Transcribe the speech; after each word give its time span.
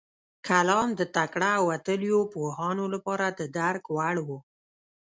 کلام 0.47 0.89
د 0.99 1.01
تکړه 1.15 1.49
او 1.59 1.63
وتلیو 1.71 2.19
پوهانو 2.33 2.85
لپاره 2.93 3.25
د 3.39 3.41
درک 3.57 3.83
وړ 3.95 4.15
و. 4.27 4.29